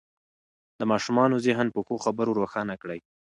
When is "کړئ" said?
2.81-2.99